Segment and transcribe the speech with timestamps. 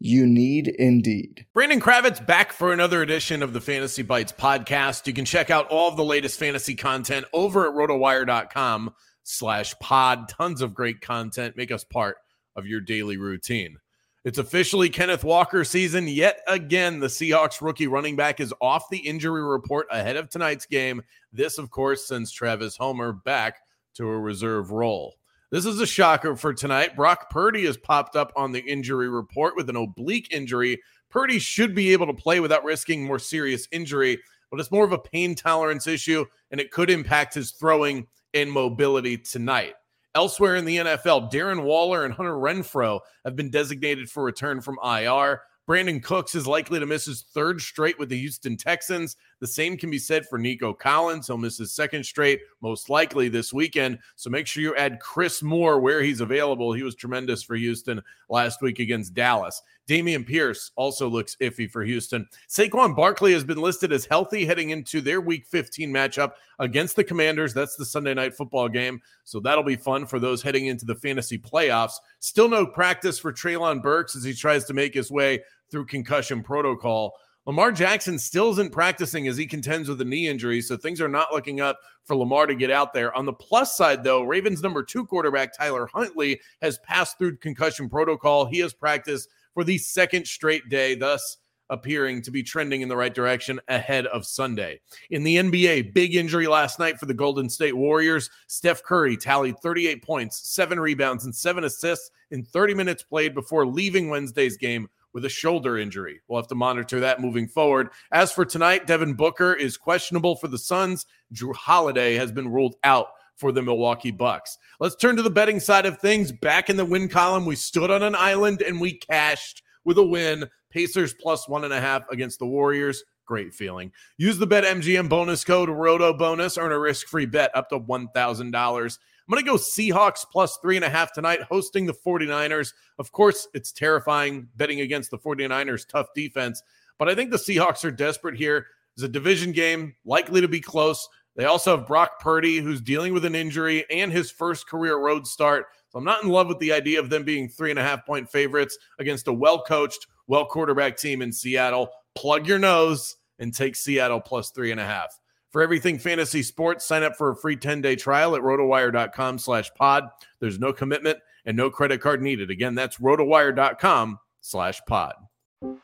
[0.00, 1.46] You need Indeed.
[1.54, 5.06] Brandon Kravitz back for another edition of the Fantasy Bites podcast.
[5.06, 10.28] You can check out all of the latest fantasy content over at rotowire.com slash pod.
[10.28, 11.56] Tons of great content.
[11.56, 12.16] Make us part
[12.56, 13.78] of your daily routine.
[14.24, 16.08] It's officially Kenneth Walker season.
[16.08, 20.66] Yet again, the Seahawks rookie running back is off the injury report ahead of tonight's
[20.66, 21.02] game.
[21.32, 23.58] This, of course, sends Travis Homer back
[23.94, 25.14] to a reserve role.
[25.54, 26.96] This is a shocker for tonight.
[26.96, 30.82] Brock Purdy has popped up on the injury report with an oblique injury.
[31.10, 34.18] Purdy should be able to play without risking more serious injury,
[34.50, 38.50] but it's more of a pain tolerance issue, and it could impact his throwing and
[38.50, 39.74] mobility tonight.
[40.16, 44.80] Elsewhere in the NFL, Darren Waller and Hunter Renfrow have been designated for return from
[44.82, 45.40] IR.
[45.68, 49.14] Brandin Cooks is likely to miss his third straight with the Houston Texans.
[49.44, 51.26] The same can be said for Nico Collins.
[51.26, 53.98] He'll miss his second straight, most likely this weekend.
[54.16, 56.72] So make sure you add Chris Moore where he's available.
[56.72, 58.00] He was tremendous for Houston
[58.30, 59.60] last week against Dallas.
[59.86, 62.26] Dameon Pierce also looks iffy for Houston.
[62.48, 67.04] Saquon Barkley has been listed as healthy heading into their week 15 matchup against the
[67.04, 67.52] Commanders.
[67.52, 69.02] That's the Sunday night football game.
[69.24, 71.96] So that'll be fun for those heading into the fantasy playoffs.
[72.18, 76.42] Still no practice for Treylon Burks as he tries to make his way through concussion
[76.42, 77.12] protocol.
[77.46, 81.08] Lamar Jackson still isn't practicing as he contends with a knee injury, so things are
[81.08, 83.14] not looking up for Lamar to get out there.
[83.14, 87.88] On the plus side, though, Ravens number two quarterback Tyler Huntley has passed through concussion
[87.90, 88.46] protocol.
[88.46, 91.36] He has practiced for the second straight day, thus
[91.70, 94.80] appearing to be trending in the right direction ahead of Sunday.
[95.10, 98.30] In the NBA, big injury last night for the Golden State Warriors.
[98.46, 103.66] Steph Curry tallied 38 points, seven rebounds, and seven assists in 30 minutes played before
[103.66, 106.20] leaving Wednesday's game with a shoulder injury.
[106.28, 107.88] We'll have to monitor that moving forward.
[108.12, 111.06] As for tonight, Devin Booker is questionable for the Suns.
[111.32, 114.58] Jrue Holiday has been ruled out for the Milwaukee Bucks.
[114.80, 116.32] Let's turn to the betting side of things.
[116.32, 120.04] Back in the win column, we stood on an island and we cashed with a
[120.04, 120.46] win.
[120.70, 123.04] Pacers plus one and a half against the Warriors.
[123.26, 123.90] Great feeling.
[124.18, 126.58] Use the BetMGM bonus code ROTO bonus.
[126.58, 128.98] Earn a risk free bet up to $1,000.
[129.26, 132.74] I'm going to go Seahawks plus three and a half tonight, hosting the 49ers.
[132.98, 136.62] Of course, it's terrifying betting against the 49ers' tough defense,
[136.98, 138.66] but I think the Seahawks are desperate here.
[138.96, 141.08] It's a division game, likely to be close.
[141.36, 145.26] They also have Brock Purdy, who's dealing with an injury and his first career road
[145.26, 145.66] start.
[145.88, 148.06] So I'm not in love with the idea of them being three and a half
[148.06, 151.90] point favorites against a well coached, well quarterback team in Seattle.
[152.14, 155.18] Plug your nose and take Seattle plus three and a half.
[155.54, 160.08] For everything fantasy sports, sign up for a free 10-day trial at rotowire.com slash pod.
[160.40, 162.50] There's no commitment and no credit card needed.
[162.50, 165.14] Again, that's rotowire.com slash pod.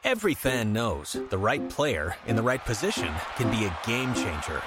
[0.02, 4.60] Every fan knows the right player in the right position can be a game changer.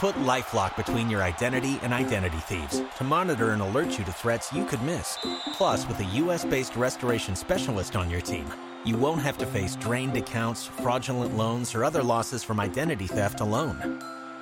[0.00, 4.52] Put LifeLock between your identity and identity thieves to monitor and alert you to threats
[4.52, 5.20] you could miss.
[5.52, 8.52] Plus, with a U.S.-based restoration specialist on your team,
[8.84, 13.38] you won't have to face drained accounts, fraudulent loans, or other losses from identity theft
[13.38, 14.02] alone